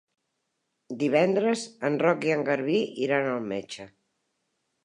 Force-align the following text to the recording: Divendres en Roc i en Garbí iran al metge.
Divendres 1.03 1.67
en 1.91 1.99
Roc 2.05 2.27
i 2.31 2.35
en 2.39 2.41
Garbí 2.49 2.81
iran 3.07 3.33
al 3.37 3.49
metge. 3.55 3.91